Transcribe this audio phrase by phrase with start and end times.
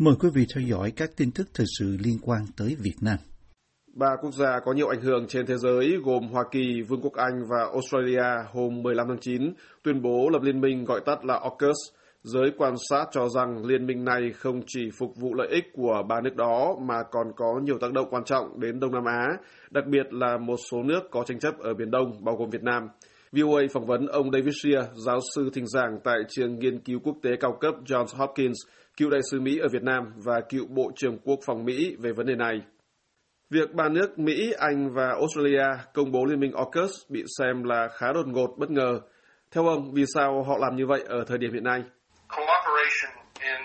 [0.00, 3.16] Mời quý vị theo dõi các tin tức thời sự liên quan tới Việt Nam.
[3.94, 7.12] Ba quốc gia có nhiều ảnh hưởng trên thế giới gồm Hoa Kỳ, Vương quốc
[7.12, 11.34] Anh và Australia hôm 15 tháng 9 tuyên bố lập liên minh gọi tắt là
[11.34, 11.76] AUKUS.
[12.22, 16.02] Giới quan sát cho rằng liên minh này không chỉ phục vụ lợi ích của
[16.08, 19.26] ba nước đó mà còn có nhiều tác động quan trọng đến Đông Nam Á,
[19.70, 22.62] đặc biệt là một số nước có tranh chấp ở Biển Đông, bao gồm Việt
[22.62, 22.82] Nam.
[23.32, 27.16] VOA phỏng vấn ông David Shear, giáo sư thỉnh giảng tại trường nghiên cứu quốc
[27.22, 28.56] tế cao cấp Johns Hopkins,
[28.98, 32.12] cựu đại sứ Mỹ ở Việt Nam và cựu Bộ trưởng Quốc phòng Mỹ về
[32.12, 32.60] vấn đề này.
[33.50, 37.88] Việc ba nước Mỹ, Anh và Australia công bố Liên minh AUKUS bị xem là
[37.98, 39.00] khá đột ngột, bất ngờ.
[39.50, 41.80] Theo ông, vì sao họ làm như vậy ở thời điểm hiện nay?
[42.28, 43.60] Cooperation in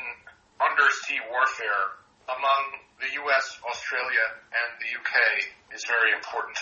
[0.68, 1.86] undersea warfare
[2.26, 2.64] among
[3.00, 4.28] the US, Australia
[4.62, 5.14] and the UK
[5.72, 6.58] is very important.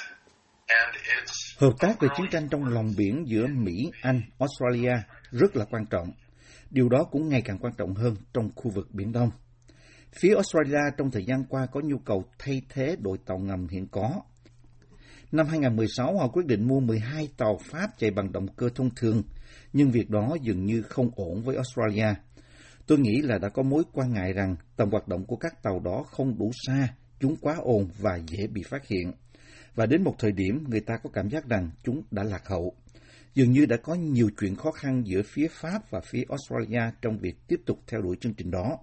[1.60, 4.94] Hợp tác về chiến tranh trong lòng biển giữa Mỹ, Anh, Australia
[5.32, 6.08] rất là quan trọng.
[6.72, 9.32] Điều đó cũng ngày càng quan trọng hơn trong khu vực Biển Đông.
[10.12, 13.88] Phía Australia trong thời gian qua có nhu cầu thay thế đội tàu ngầm hiện
[13.88, 14.22] có.
[15.32, 19.24] Năm 2016, họ quyết định mua 12 tàu Pháp chạy bằng động cơ thông thường,
[19.74, 22.14] nhưng việc đó dường như không ổn với Australia.
[22.88, 25.80] Tôi nghĩ là đã có mối quan ngại rằng tầm hoạt động của các tàu
[25.80, 26.88] đó không đủ xa,
[27.20, 29.12] chúng quá ồn và dễ bị phát hiện.
[29.76, 32.76] Và đến một thời điểm, người ta có cảm giác rằng chúng đã lạc hậu.
[33.34, 37.18] Dường như đã có nhiều chuyện khó khăn giữa phía Pháp và phía Australia trong
[37.20, 38.78] việc tiếp tục theo đuổi chương trình đó.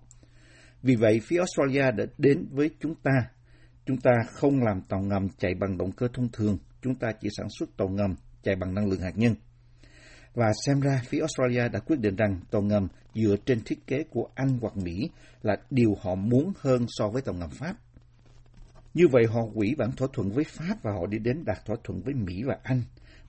[0.83, 3.13] Vì vậy, phía Australia đã đến với chúng ta.
[3.87, 7.29] Chúng ta không làm tàu ngầm chạy bằng động cơ thông thường, chúng ta chỉ
[7.37, 9.35] sản xuất tàu ngầm chạy bằng năng lượng hạt nhân.
[10.35, 14.05] Và xem ra phía Australia đã quyết định rằng tàu ngầm dựa trên thiết kế
[14.11, 15.11] của Anh hoặc Mỹ
[15.43, 17.77] là điều họ muốn hơn so với tàu ngầm Pháp.
[18.95, 21.77] Như vậy họ hủy bản thỏa thuận với Pháp và họ đi đến đạt thỏa
[21.85, 22.83] thuận với Mỹ và Anh.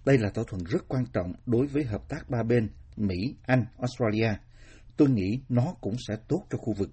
[0.05, 3.15] Đây là thỏa thuận rất quan trọng đối với hợp tác ba bên Mỹ,
[3.47, 4.29] Anh, Australia.
[4.97, 6.89] Tôi nghĩ nó cũng sẽ tốt cho khu vực.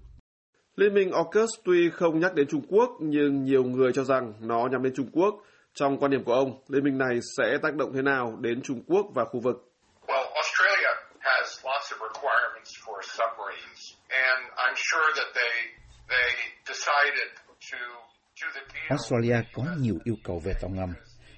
[0.75, 4.67] Liên minh AUKUS tuy không nhắc đến Trung Quốc, nhưng nhiều người cho rằng nó
[4.71, 5.35] nhắm đến Trung Quốc.
[5.73, 8.83] Trong quan điểm của ông, liên minh này sẽ tác động thế nào đến Trung
[8.87, 9.55] Quốc và khu vực?
[10.07, 15.53] Well, Australia has lots of requirements for submarines, and I'm sure that they
[16.13, 16.29] they
[16.71, 17.29] decided
[17.71, 17.77] to
[18.89, 20.93] Australia có nhiều yêu cầu về tàu ngầm.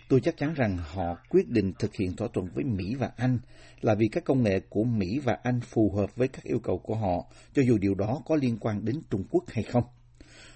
[0.09, 3.39] Tôi chắc chắn rằng họ quyết định thực hiện thỏa thuận với Mỹ và Anh
[3.81, 6.77] là vì các công nghệ của Mỹ và Anh phù hợp với các yêu cầu
[6.77, 9.83] của họ, cho dù điều đó có liên quan đến Trung Quốc hay không.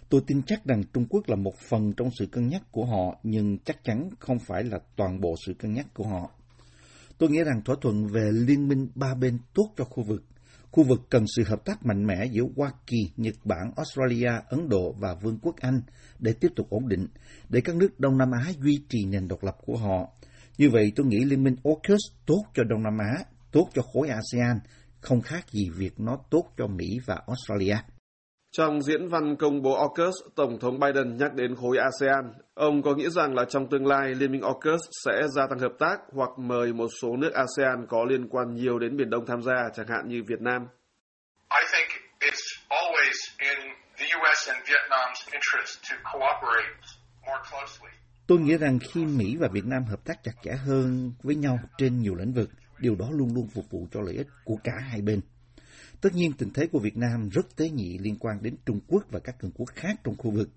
[0.09, 3.19] Tôi tin chắc rằng Trung Quốc là một phần trong sự cân nhắc của họ,
[3.23, 6.31] nhưng chắc chắn không phải là toàn bộ sự cân nhắc của họ.
[7.17, 10.23] Tôi nghĩ rằng thỏa thuận về liên minh ba bên tốt cho khu vực.
[10.73, 14.69] Khu vực cần sự hợp tác mạnh mẽ giữa Hoa Kỳ, Nhật Bản, Australia, Ấn
[14.69, 15.81] Độ và Vương quốc Anh
[16.19, 17.07] để tiếp tục ổn định,
[17.49, 20.09] để các nước Đông Nam Á duy trì nền độc lập của họ.
[20.57, 24.09] Như vậy, tôi nghĩ Liên minh AUKUS tốt cho Đông Nam Á, tốt cho khối
[24.09, 24.59] ASEAN,
[25.01, 27.77] không khác gì việc nó tốt cho Mỹ và Australia.
[28.57, 32.33] Trong diễn văn công bố AUKUS, Tổng thống Biden nhắc đến khối ASEAN.
[32.53, 35.71] Ông có nghĩ rằng là trong tương lai Liên minh AUKUS sẽ gia tăng hợp
[35.79, 39.41] tác hoặc mời một số nước ASEAN có liên quan nhiều đến Biển Đông tham
[39.41, 40.61] gia, chẳng hạn như Việt Nam?
[41.51, 43.59] I think it's always in
[43.97, 46.75] the US and Vietnam's interest to cooperate
[47.25, 47.91] more closely.
[48.27, 51.59] Tôi nghĩ rằng khi Mỹ và Việt Nam hợp tác chặt chẽ hơn với nhau
[51.77, 52.49] trên nhiều lĩnh vực,
[52.79, 55.21] điều đó luôn luôn phục vụ cho lợi ích của cả hai bên.
[56.03, 59.03] Tất nhiên tình thế của Việt Nam rất tế nhị liên quan đến Trung Quốc
[59.11, 60.49] và các cường quốc khác trong khu vực.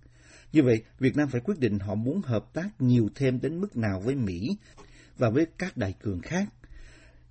[0.52, 3.76] Như vậy, Việt Nam phải quyết định họ muốn hợp tác nhiều thêm đến mức
[3.76, 4.56] nào với Mỹ
[5.18, 6.48] và với các đại cường khác.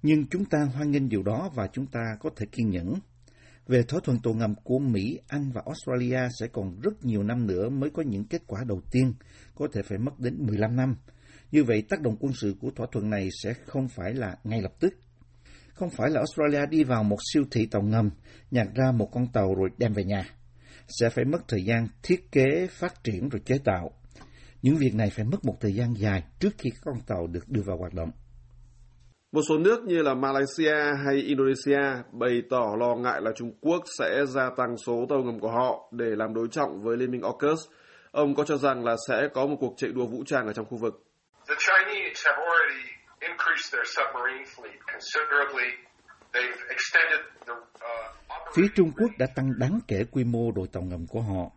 [0.03, 2.94] Nhưng chúng ta hoan nghênh điều đó và chúng ta có thể kiên nhẫn.
[3.68, 7.47] Về thỏa thuận tàu ngầm của Mỹ, Anh và Australia sẽ còn rất nhiều năm
[7.47, 9.14] nữa mới có những kết quả đầu tiên,
[9.56, 10.96] có thể phải mất đến 15 năm.
[11.52, 14.62] Như vậy, tác động quân sự của thỏa thuận này sẽ không phải là ngay
[14.62, 14.94] lập tức.
[15.75, 18.09] Không phải là Australia đi vào một siêu thị tàu ngầm,
[18.52, 20.24] nhặt ra một con tàu rồi đem về nhà.
[20.88, 23.91] Sẽ phải mất thời gian thiết kế, phát triển rồi chế tạo.
[24.62, 27.62] Những việc này phải mất một thời gian dài trước khi con tàu được đưa
[27.66, 28.12] vào hoạt động.
[29.31, 30.75] Một số nước như là Malaysia
[31.06, 35.40] hay Indonesia bày tỏ lo ngại là Trung Quốc sẽ gia tăng số tàu ngầm
[35.40, 37.59] của họ để làm đối trọng với Liên minh AUKUS.
[38.11, 40.66] Ông có cho rằng là sẽ có một cuộc chạy đua vũ trang ở trong
[40.66, 40.94] khu vực.
[41.47, 42.95] The Chinese have already
[43.32, 45.70] increased their submarine fleet considerably.
[46.34, 50.84] They've extended the uh, Phía Trung Quốc đã tăng đáng kể quy mô đội tàu
[50.84, 51.52] ngầm của họ.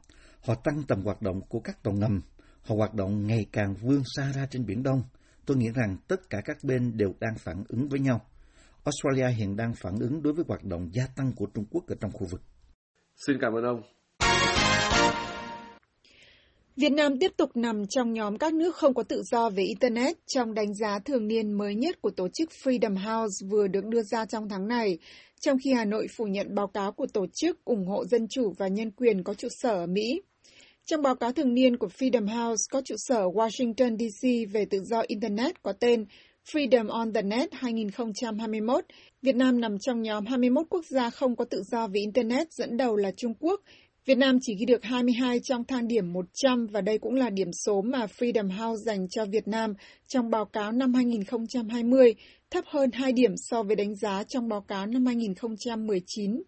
[0.47, 2.20] Họ tăng tầm hoạt động của các tàu ngầm.
[2.62, 5.03] Họ hoạt động ngày càng vươn xa ra trên Biển Đông.
[5.47, 8.20] Tôi nghĩ rằng tất cả các bên đều đang phản ứng với nhau.
[8.85, 11.94] Australia hiện đang phản ứng đối với hoạt động gia tăng của Trung Quốc ở
[12.00, 12.41] trong khu vực.
[13.17, 13.82] Xin cảm ơn ông.
[16.80, 20.16] Việt Nam tiếp tục nằm trong nhóm các nước không có tự do về Internet
[20.26, 24.02] trong đánh giá thường niên mới nhất của tổ chức Freedom House vừa được đưa
[24.02, 24.98] ra trong tháng này,
[25.40, 28.52] trong khi Hà Nội phủ nhận báo cáo của tổ chức ủng hộ dân chủ
[28.58, 30.22] và nhân quyền có trụ sở ở Mỹ.
[30.86, 34.81] Trong báo cáo thường niên của Freedom House có trụ sở Washington, DC về tự
[34.84, 36.04] do Internet có tên
[36.52, 38.84] Freedom on the Net 2021,
[39.22, 42.76] Việt Nam nằm trong nhóm 21 quốc gia không có tự do về Internet dẫn
[42.76, 43.60] đầu là Trung Quốc,
[44.08, 47.52] Việt Nam chỉ ghi được 22 trong thang điểm 100 và đây cũng là điểm
[47.52, 49.75] số mà Freedom House dành cho Việt Nam
[50.06, 52.14] trong báo cáo năm 2020,
[52.50, 56.43] thấp hơn 2 điểm so với đánh giá trong báo cáo năm 2019.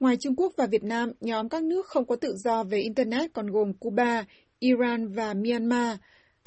[0.00, 3.32] Ngoài Trung Quốc và Việt Nam, nhóm các nước không có tự do về Internet
[3.32, 4.24] còn gồm Cuba,
[4.58, 5.96] Iran và Myanmar.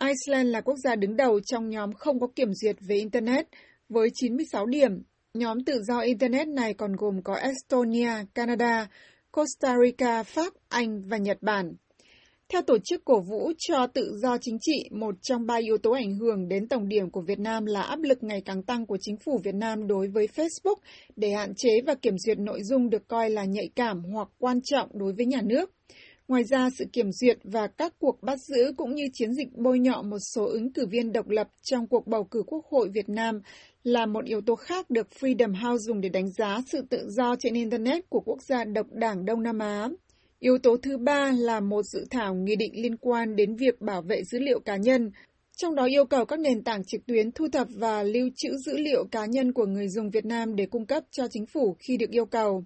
[0.01, 3.48] Iceland là quốc gia đứng đầu trong nhóm không có kiểm duyệt về Internet
[3.89, 4.92] với 96 điểm.
[5.33, 8.88] Nhóm tự do Internet này còn gồm có Estonia, Canada,
[9.31, 11.75] Costa Rica, Pháp, Anh và Nhật Bản.
[12.50, 15.92] Theo tổ chức cổ vũ cho tự do chính trị, một trong ba yếu tố
[15.92, 18.98] ảnh hưởng đến tổng điểm của Việt Nam là áp lực ngày càng tăng của
[19.01, 20.75] chính phủ Việt Nam đối với Facebook
[21.16, 24.60] để hạn chế và kiểm duyệt nội dung được coi là nhạy cảm hoặc quan
[24.63, 25.72] trọng đối với nhà nước.
[26.27, 29.80] Ngoài ra, sự kiểm duyệt và các cuộc bắt giữ cũng như chiến dịch bôi
[29.80, 33.10] nhọ một số ứng cử viên độc lập trong cuộc bầu cử Quốc hội Việt
[33.10, 33.42] Nam
[33.83, 37.36] là một yếu tố khác được Freedom House dùng để đánh giá sự tự do
[37.39, 39.89] trên Internet của quốc gia độc đảng Đông Nam Á.
[40.39, 44.01] Yếu tố thứ ba là một dự thảo nghị định liên quan đến việc bảo
[44.01, 45.12] vệ dữ liệu cá nhân,
[45.57, 48.78] trong đó yêu cầu các nền tảng trực tuyến thu thập và lưu trữ dữ
[48.78, 51.98] liệu cá nhân của người dùng Việt Nam để cung cấp cho chính phủ khi
[51.98, 52.63] được yêu cầu.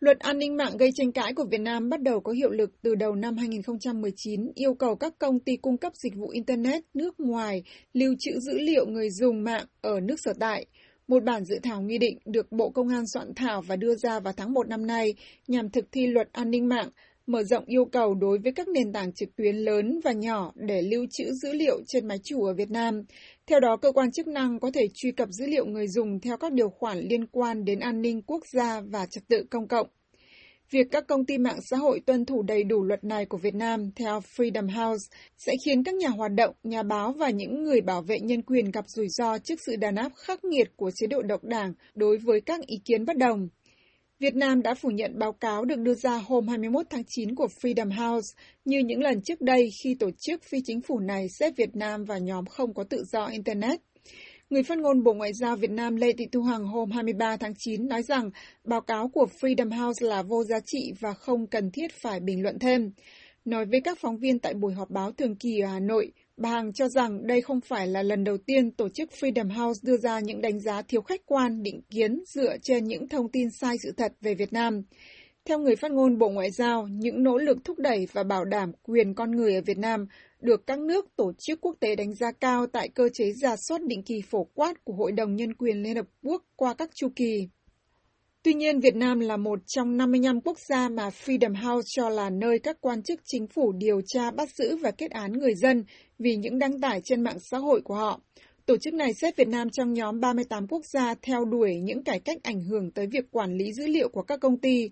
[0.00, 2.70] Luật an ninh mạng gây tranh cãi của Việt Nam bắt đầu có hiệu lực
[2.82, 7.20] từ đầu năm 2019, yêu cầu các công ty cung cấp dịch vụ Internet nước
[7.20, 7.62] ngoài
[7.92, 10.66] lưu trữ dữ liệu người dùng mạng ở nước sở tại.
[11.08, 14.20] Một bản dự thảo nghị định được Bộ Công an soạn thảo và đưa ra
[14.20, 15.14] vào tháng 1 năm nay
[15.48, 16.88] nhằm thực thi luật an ninh mạng,
[17.28, 20.82] mở rộng yêu cầu đối với các nền tảng trực tuyến lớn và nhỏ để
[20.82, 23.02] lưu trữ dữ liệu trên máy chủ ở Việt Nam.
[23.46, 26.36] Theo đó, cơ quan chức năng có thể truy cập dữ liệu người dùng theo
[26.36, 29.86] các điều khoản liên quan đến an ninh quốc gia và trật tự công cộng.
[30.70, 33.54] Việc các công ty mạng xã hội tuân thủ đầy đủ luật này của Việt
[33.54, 37.80] Nam theo Freedom House sẽ khiến các nhà hoạt động, nhà báo và những người
[37.80, 41.06] bảo vệ nhân quyền gặp rủi ro trước sự đàn áp khắc nghiệt của chế
[41.06, 43.48] độ độc đảng đối với các ý kiến bất đồng.
[44.20, 47.48] Việt Nam đã phủ nhận báo cáo được đưa ra hôm 21 tháng 9 của
[47.62, 48.26] Freedom House
[48.64, 52.04] như những lần trước đây khi tổ chức phi chính phủ này xếp Việt Nam
[52.04, 53.80] vào nhóm không có tự do Internet.
[54.50, 57.52] Người phát ngôn Bộ Ngoại giao Việt Nam Lê Thị Thu Hằng hôm 23 tháng
[57.58, 58.30] 9 nói rằng
[58.64, 62.42] báo cáo của Freedom House là vô giá trị và không cần thiết phải bình
[62.42, 62.92] luận thêm.
[63.44, 66.50] Nói với các phóng viên tại buổi họp báo thường kỳ ở Hà Nội, bà
[66.50, 69.96] Hằng cho rằng đây không phải là lần đầu tiên tổ chức Freedom House đưa
[69.96, 73.76] ra những đánh giá thiếu khách quan, định kiến dựa trên những thông tin sai
[73.82, 74.82] sự thật về Việt Nam.
[75.44, 78.72] Theo người phát ngôn Bộ Ngoại giao, những nỗ lực thúc đẩy và bảo đảm
[78.82, 80.06] quyền con người ở Việt Nam
[80.40, 83.82] được các nước tổ chức quốc tế đánh giá cao tại cơ chế giả soát
[83.86, 87.08] định kỳ phổ quát của Hội đồng Nhân quyền Liên Hợp Quốc qua các chu
[87.16, 87.48] kỳ.
[88.48, 92.30] Tuy nhiên, Việt Nam là một trong 55 quốc gia mà Freedom House cho là
[92.30, 95.84] nơi các quan chức chính phủ điều tra bắt giữ và kết án người dân
[96.18, 98.20] vì những đăng tải trên mạng xã hội của họ.
[98.66, 102.20] Tổ chức này xếp Việt Nam trong nhóm 38 quốc gia theo đuổi những cải
[102.20, 104.90] cách ảnh hưởng tới việc quản lý dữ liệu của các công ty.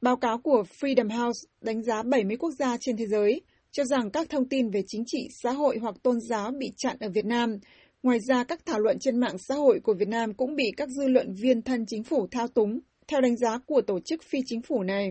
[0.00, 3.40] Báo cáo của Freedom House đánh giá 70 quốc gia trên thế giới,
[3.72, 6.96] cho rằng các thông tin về chính trị, xã hội hoặc tôn giáo bị chặn
[7.00, 7.58] ở Việt Nam.
[8.02, 10.88] Ngoài ra, các thảo luận trên mạng xã hội của Việt Nam cũng bị các
[10.88, 14.38] dư luận viên thân chính phủ thao túng, theo đánh giá của tổ chức phi
[14.46, 15.10] chính phủ này.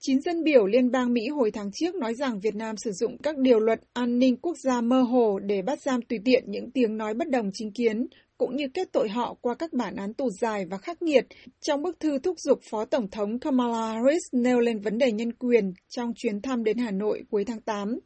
[0.00, 3.18] Chín dân biểu Liên bang Mỹ hồi tháng trước nói rằng Việt Nam sử dụng
[3.22, 6.70] các điều luật an ninh quốc gia mơ hồ để bắt giam tùy tiện những
[6.70, 8.06] tiếng nói bất đồng chính kiến,
[8.38, 11.26] cũng như kết tội họ qua các bản án tù dài và khắc nghiệt
[11.60, 15.32] trong bức thư thúc giục Phó Tổng thống Kamala Harris nêu lên vấn đề nhân
[15.32, 17.98] quyền trong chuyến thăm đến Hà Nội cuối tháng 8.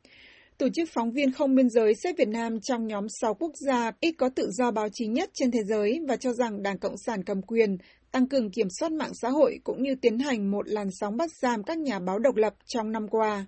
[0.58, 3.92] Tổ chức phóng viên không biên giới xếp Việt Nam trong nhóm 6 quốc gia
[4.00, 6.96] ít có tự do báo chí nhất trên thế giới và cho rằng Đảng Cộng
[7.06, 7.76] sản cầm quyền,
[8.12, 11.30] tăng cường kiểm soát mạng xã hội cũng như tiến hành một làn sóng bắt
[11.42, 13.46] giam các nhà báo độc lập trong năm qua.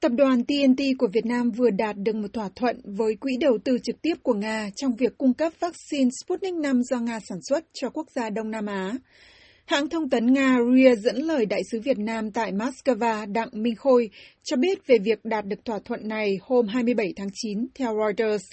[0.00, 3.58] Tập đoàn TNT của Việt Nam vừa đạt được một thỏa thuận với quỹ đầu
[3.64, 7.38] tư trực tiếp của Nga trong việc cung cấp vaccine Sputnik V do Nga sản
[7.48, 8.92] xuất cho quốc gia Đông Nam Á.
[9.70, 13.76] Hãng thông tấn Nga RIA dẫn lời đại sứ Việt Nam tại Moscow Đặng Minh
[13.76, 14.10] Khôi
[14.42, 18.44] cho biết về việc đạt được thỏa thuận này hôm 27 tháng 9 theo Reuters.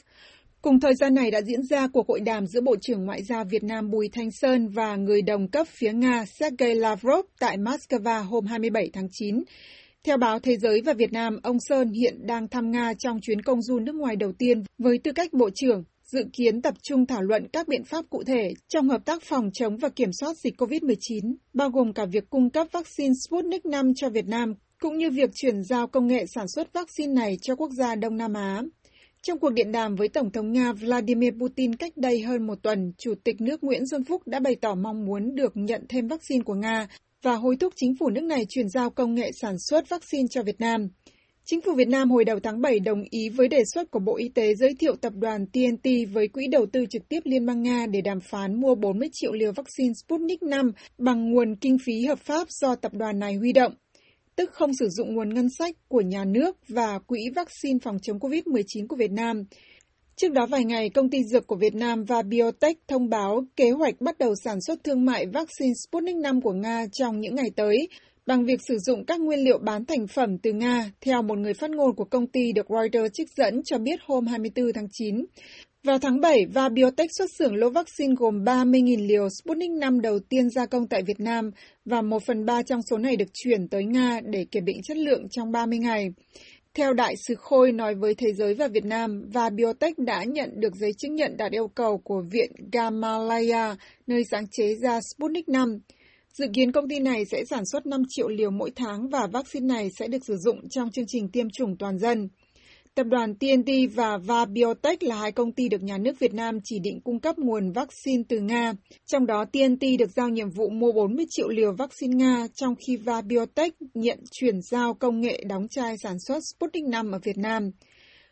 [0.61, 3.43] Cùng thời gian này đã diễn ra cuộc hội đàm giữa Bộ trưởng Ngoại giao
[3.43, 8.23] Việt Nam Bùi Thanh Sơn và người đồng cấp phía Nga Sergei Lavrov tại Moscow
[8.23, 9.43] hôm 27 tháng 9
[10.03, 13.41] theo báo Thế giới và Việt Nam, ông Sơn hiện đang thăm Nga trong chuyến
[13.41, 17.05] công du nước ngoài đầu tiên với tư cách Bộ trưởng, dự kiến tập trung
[17.05, 20.37] thảo luận các biện pháp cụ thể trong hợp tác phòng chống và kiểm soát
[20.37, 24.97] dịch COVID-19, bao gồm cả việc cung cấp vaccine Sputnik V cho Việt Nam, cũng
[24.97, 28.33] như việc chuyển giao công nghệ sản xuất vaccine này cho quốc gia Đông Nam
[28.33, 28.61] Á.
[29.21, 32.93] Trong cuộc điện đàm với Tổng thống Nga Vladimir Putin cách đây hơn một tuần,
[32.97, 36.43] Chủ tịch nước Nguyễn Xuân Phúc đã bày tỏ mong muốn được nhận thêm vaccine
[36.43, 36.87] của Nga
[37.21, 40.43] và hối thúc chính phủ nước này chuyển giao công nghệ sản xuất vaccine cho
[40.43, 40.87] Việt Nam.
[41.49, 44.17] Chính phủ Việt Nam hồi đầu tháng 7 đồng ý với đề xuất của Bộ
[44.17, 47.63] Y tế giới thiệu tập đoàn TNT với quỹ đầu tư trực tiếp Liên bang
[47.63, 50.53] Nga để đàm phán mua 40 triệu liều vaccine Sputnik V
[50.97, 53.73] bằng nguồn kinh phí hợp pháp do tập đoàn này huy động,
[54.35, 58.19] tức không sử dụng nguồn ngân sách của nhà nước và quỹ vaccine phòng chống
[58.19, 59.43] COVID-19 của Việt Nam.
[60.15, 63.69] Trước đó vài ngày, công ty dược của Việt Nam và Biotech thông báo kế
[63.69, 67.49] hoạch bắt đầu sản xuất thương mại vaccine Sputnik V của Nga trong những ngày
[67.55, 67.87] tới,
[68.27, 71.53] bằng việc sử dụng các nguyên liệu bán thành phẩm từ Nga, theo một người
[71.53, 75.25] phát ngôn của công ty được Reuters trích dẫn cho biết hôm 24 tháng 9.
[75.83, 80.19] Vào tháng 7, và Biotech xuất xưởng lô vaccine gồm 30.000 liều Sputnik 5 đầu
[80.19, 81.51] tiên gia công tại Việt Nam
[81.85, 84.97] và 1 phần 3 trong số này được chuyển tới Nga để kiểm định chất
[84.97, 86.09] lượng trong 30 ngày.
[86.73, 90.49] Theo đại sứ Khôi nói với Thế giới và Việt Nam, và Biotech đã nhận
[90.55, 93.75] được giấy chứng nhận đạt yêu cầu của Viện Gamalaya,
[94.07, 95.79] nơi sáng chế ra Sputnik 5.
[96.37, 99.65] Dự kiến công ty này sẽ sản xuất 5 triệu liều mỗi tháng và vaccine
[99.65, 102.29] này sẽ được sử dụng trong chương trình tiêm chủng toàn dân.
[102.95, 106.59] Tập đoàn TNT và Va Biotech là hai công ty được nhà nước Việt Nam
[106.63, 108.73] chỉ định cung cấp nguồn vaccine từ Nga.
[109.05, 112.97] Trong đó TNT được giao nhiệm vụ mua 40 triệu liều vaccine Nga, trong khi
[112.97, 117.37] Va Biotech nhận chuyển giao công nghệ đóng chai sản xuất Sputnik V ở Việt
[117.37, 117.71] Nam.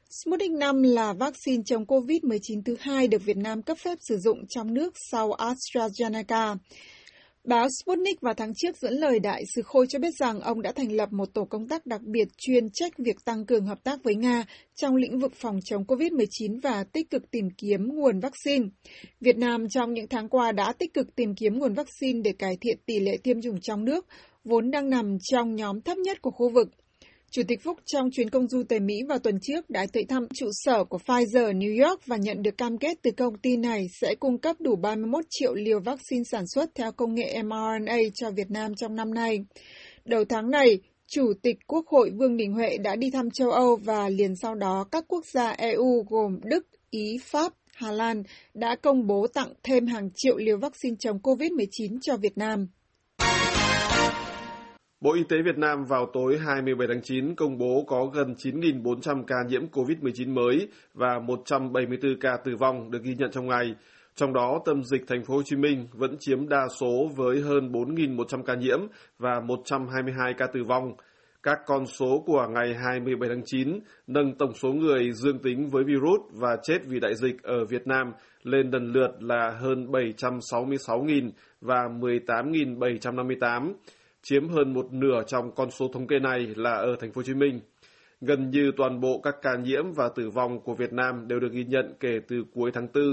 [0.10, 4.48] Sputnik V là vaccine chống COVID-19 thứ hai được Việt Nam cấp phép sử dụng
[4.50, 6.58] trong nước sau AstraZeneca.
[7.46, 10.72] Báo Sputnik vào tháng trước dẫn lời đại sứ Khôi cho biết rằng ông đã
[10.72, 14.04] thành lập một tổ công tác đặc biệt chuyên trách việc tăng cường hợp tác
[14.04, 18.66] với Nga trong lĩnh vực phòng chống COVID-19 và tích cực tìm kiếm nguồn vaccine.
[19.22, 22.58] Việt Nam trong những tháng qua đã tích cực tìm kiếm nguồn vaccine để cải
[22.62, 24.06] thiện tỷ lệ tiêm chủng trong nước,
[24.44, 26.68] vốn đang nằm trong nhóm thấp nhất của khu vực.
[27.36, 30.28] Chủ tịch Phúc trong chuyến công du tới Mỹ vào tuần trước đã tới thăm
[30.34, 33.88] trụ sở của Pfizer New York và nhận được cam kết từ công ty này
[34.02, 38.32] sẽ cung cấp đủ 31 triệu liều vaccine sản xuất theo công nghệ mRNA cho
[38.32, 39.46] Việt Nam trong năm nay.
[40.06, 43.76] Đầu tháng này, Chủ tịch Quốc hội Vương Đình Huệ đã đi thăm châu Âu
[43.76, 48.24] và liền sau đó các quốc gia EU gồm Đức, Ý, Pháp, Hà Lan
[48.54, 52.68] đã công bố tặng thêm hàng triệu liều vaccine chống COVID-19 cho Việt Nam.
[55.06, 59.24] Bộ Y tế Việt Nam vào tối 27 tháng 9 công bố có gần 9.400
[59.28, 63.76] ca nhiễm COVID-19 mới và 174 ca tử vong được ghi nhận trong ngày.
[64.16, 67.72] Trong đó, tâm dịch thành phố Hồ Chí Minh vẫn chiếm đa số với hơn
[67.72, 68.80] 4.100 ca nhiễm
[69.20, 70.94] và 122 ca tử vong.
[71.44, 75.84] Các con số của ngày 27 tháng 9 nâng tổng số người dương tính với
[75.84, 78.12] virus và chết vì đại dịch ở Việt Nam
[78.44, 81.32] lên lần lượt là hơn 766.000
[81.62, 83.74] và 18.758
[84.30, 87.24] chiếm hơn một nửa trong con số thống kê này là ở thành phố Hồ
[87.24, 87.60] Chí Minh.
[88.22, 91.52] Gần như toàn bộ các ca nhiễm và tử vong của Việt Nam đều được
[91.52, 93.04] ghi nhận kể từ cuối tháng 4.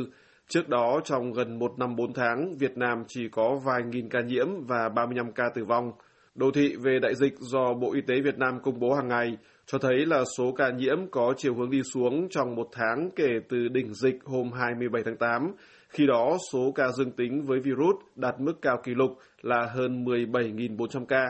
[0.49, 4.21] Trước đó, trong gần một năm bốn tháng, Việt Nam chỉ có vài nghìn ca
[4.21, 5.93] nhiễm và 35 ca tử vong.
[6.35, 9.37] Đồ thị về đại dịch do Bộ Y tế Việt Nam công bố hàng ngày
[9.67, 13.29] cho thấy là số ca nhiễm có chiều hướng đi xuống trong một tháng kể
[13.49, 15.55] từ đỉnh dịch hôm 27 tháng 8,
[15.93, 19.11] khi đó, số ca dương tính với virus đạt mức cao kỷ lục
[19.43, 21.25] là hơn 17.400 ca.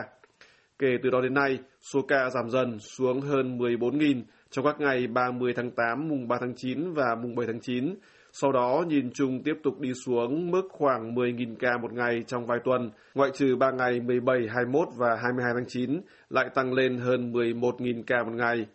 [0.79, 5.07] Kể từ đó đến nay, số ca giảm dần xuống hơn 14.000 trong các ngày
[5.07, 7.95] 30 tháng 8, mùng 3 tháng 9 và mùng 7 tháng 9.
[8.31, 12.45] Sau đó, nhìn chung tiếp tục đi xuống mức khoảng 10.000 ca một ngày trong
[12.45, 16.97] vài tuần, ngoại trừ 3 ngày 17, 21 và 22 tháng 9, lại tăng lên
[16.97, 18.65] hơn 11.000 ca một ngày.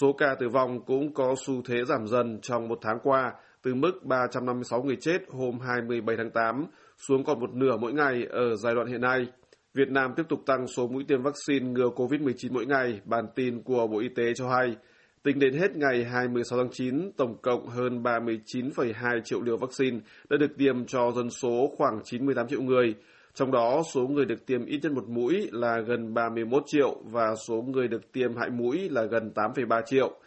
[0.00, 3.32] Số ca tử vong cũng có xu thế giảm dần trong một tháng qua,
[3.62, 6.66] từ mức 356 người chết hôm 27 tháng 8
[7.08, 9.26] xuống còn một nửa mỗi ngày ở giai đoạn hiện nay.
[9.74, 13.62] Việt Nam tiếp tục tăng số mũi tiêm vaccine ngừa COVID-19 mỗi ngày, bản tin
[13.62, 14.76] của Bộ Y tế cho hay.
[15.22, 20.36] Tính đến hết ngày 26 tháng 9, tổng cộng hơn 39,2 triệu liều vaccine đã
[20.36, 22.94] được tiêm cho dân số khoảng 98 triệu người.
[23.34, 27.34] Trong đó, số người được tiêm ít nhất một mũi là gần 31 triệu và
[27.46, 30.18] số người được tiêm hai mũi là gần 8,3 triệu.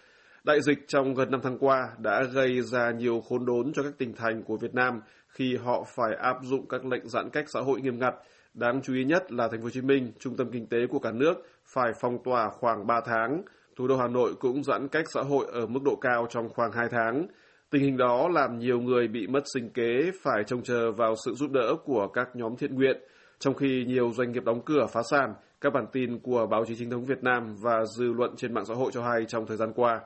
[0.46, 3.94] Đại dịch trong gần 5 tháng qua đã gây ra nhiều khốn đốn cho các
[3.98, 7.60] tỉnh thành của Việt Nam khi họ phải áp dụng các lệnh giãn cách xã
[7.60, 8.14] hội nghiêm ngặt.
[8.54, 11.00] Đáng chú ý nhất là thành phố Hồ Chí Minh, trung tâm kinh tế của
[11.00, 11.34] cả nước,
[11.66, 13.42] phải phong tỏa khoảng 3 tháng.
[13.76, 16.72] Thủ đô Hà Nội cũng giãn cách xã hội ở mức độ cao trong khoảng
[16.72, 17.28] 2 tháng.
[17.70, 21.34] Tình hình đó làm nhiều người bị mất sinh kế phải trông chờ vào sự
[21.34, 22.98] giúp đỡ của các nhóm thiện nguyện,
[23.40, 26.76] trong khi nhiều doanh nghiệp đóng cửa phá sản, các bản tin của báo chí
[26.76, 29.58] chính thống Việt Nam và dư luận trên mạng xã hội cho hay trong thời
[29.58, 30.00] gian qua.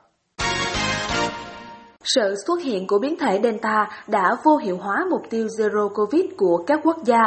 [2.14, 6.24] Sự xuất hiện của biến thể Delta đã vô hiệu hóa mục tiêu Zero Covid
[6.36, 7.20] của các quốc gia.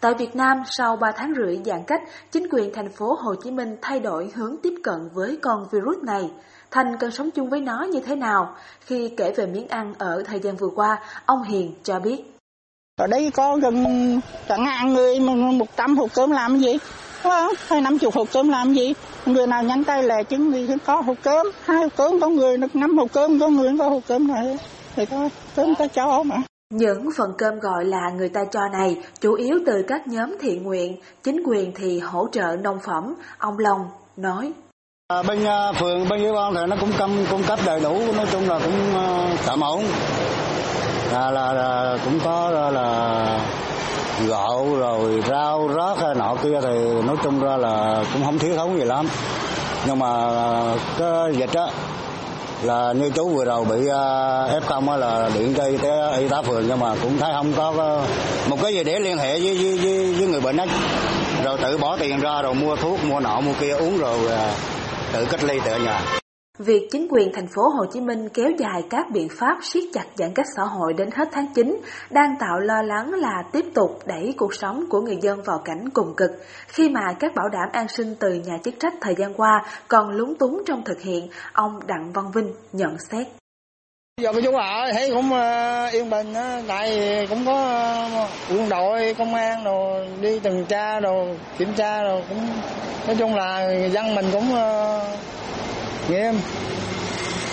[0.00, 2.00] Tại Việt Nam, sau 3 tháng rưỡi giãn cách,
[2.32, 5.98] chính quyền thành phố Hồ Chí Minh thay đổi hướng tiếp cận với con virus
[6.02, 6.30] này.
[6.70, 8.54] Thành cần sống chung với nó như thế nào?
[8.80, 12.22] Khi kể về miếng ăn ở thời gian vừa qua, ông Hiền cho biết.
[12.96, 13.84] Ở đây có gần
[14.48, 15.20] cả ngàn người,
[15.58, 16.78] một trăm hộp cơm làm gì?
[17.22, 18.94] Ờ, Đúng năm chục hộp cơm làm gì?
[19.26, 22.56] Người nào nhắn tay là chứng thì có hộp cơm, hai hộp cơm, có người
[22.56, 24.58] được năm hộp cơm, có người có hộp cơm này.
[24.96, 26.36] Thì thôi, cơm ta cho mà.
[26.70, 30.62] Những phần cơm gọi là người ta cho này chủ yếu từ các nhóm thiện
[30.62, 33.14] nguyện, chính quyền thì hỗ trợ nông phẩm.
[33.38, 33.80] Ông Long
[34.16, 34.52] nói.
[35.08, 37.98] À, bên uh, phường, bên ủy ban thì nó cũng cung, cung cấp đầy đủ,
[38.16, 39.84] nói chung là cũng uh, tạm ổn.
[41.12, 43.59] Là, là, là cũng có là, là
[44.28, 48.56] gạo rồi rau rớt hay nọ kia thì nói chung ra là cũng không thiếu
[48.56, 49.08] thốn gì lắm.
[49.86, 51.66] Nhưng mà ờ, cái dịch á
[52.62, 56.28] là như chú vừa rồi bị ờ, f công là điện cho y tế y
[56.28, 58.04] tá phường nhưng mà cũng thấy không có ờ,
[58.48, 60.66] một cái gì để liên hệ với với, với, với người bệnh á.
[61.44, 64.18] Rồi tự bỏ tiền ra rồi mua thuốc mua nọ mua kia uống rồi
[65.12, 66.19] tự cách ly tại nhà.
[66.64, 70.04] Việc chính quyền thành phố Hồ Chí Minh kéo dài các biện pháp siết chặt
[70.14, 73.98] giãn cách xã hội đến hết tháng 9 đang tạo lo lắng là tiếp tục
[74.06, 76.30] đẩy cuộc sống của người dân vào cảnh cùng cực
[76.68, 80.10] khi mà các bảo đảm an sinh từ nhà chức trách thời gian qua còn
[80.10, 83.26] lúng túng trong thực hiện, ông Đặng Văn Vinh nhận xét.
[84.20, 87.54] Giờ cái chú ở thấy cũng ờ, yên bình á, tại cũng có
[88.14, 92.48] ờ, quân đội, công an rồi đi tuần tra rồi kiểm tra rồi cũng
[93.06, 95.00] nói chung là người dân mình cũng ờ,
[96.10, 96.34] nghiêm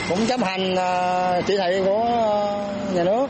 [0.10, 3.28] cũng chấp hành uh, chỉ thị của uh, nhà nước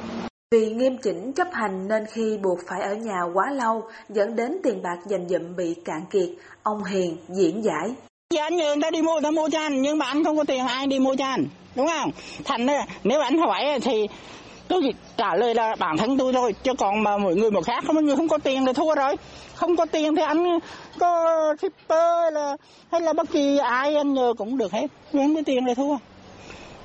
[0.51, 4.57] vì nghiêm chỉnh chấp hành nên khi buộc phải ở nhà quá lâu dẫn đến
[4.63, 6.29] tiền bạc dành dụm bị cạn kiệt,
[6.63, 7.95] ông Hiền diễn giải.
[8.33, 10.37] Dạ anh nhờ người ta đi mua, ta mua cho anh, nhưng mà anh không
[10.37, 12.11] có tiền ai đi mua cho anh, đúng không?
[12.45, 12.67] Thành
[13.03, 14.07] nếu anh hỏi thì
[14.67, 17.83] tôi trả lời là bản thân tôi thôi, chứ còn mà mọi người một khác
[17.87, 19.15] không người không có tiền thì thua rồi.
[19.55, 20.59] Không có tiền thì anh
[20.99, 22.57] có shipper là
[22.91, 25.97] hay là bất kỳ ai anh nhờ cũng được hết, không có tiền thì thua.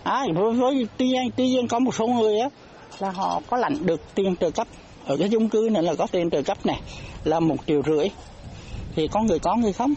[0.04, 2.48] À, với, với tuy, nhiên, tuy nhiên có một số người á
[2.98, 4.66] là họ có lãnh được tiền trợ cấp.
[5.06, 6.80] Ở cái chung cư này là có tiền trợ cấp này
[7.24, 8.08] là một triệu rưỡi.
[8.96, 9.94] Thì có người có người không?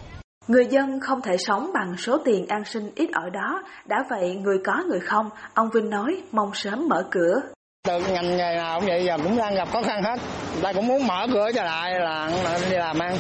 [0.47, 4.35] Người dân không thể sống bằng số tiền an sinh ít ỏi đó, đã vậy
[4.35, 7.41] người có người không, ông Vinh nói mong sớm mở cửa.
[7.85, 10.19] Từ ngành nghề nào cũng vậy giờ cũng đang gặp khó khăn hết,
[10.61, 12.29] ta cũng muốn mở cửa trở lại là
[12.69, 13.17] đi làm ăn.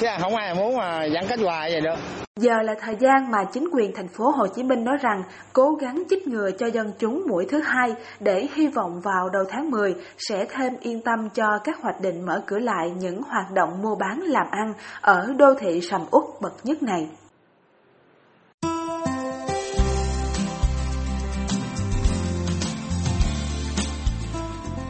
[0.00, 1.94] Chứ không ai muốn mà giãn cách hoài vậy được.
[2.36, 5.74] Giờ là thời gian mà chính quyền thành phố Hồ Chí Minh nói rằng cố
[5.80, 9.70] gắng chích ngừa cho dân chúng mũi thứ hai để hy vọng vào đầu tháng
[9.70, 13.82] 10 sẽ thêm yên tâm cho các hoạch định mở cửa lại những hoạt động
[13.82, 17.08] mua bán làm ăn ở đô thị sầm uất bậc nhất này.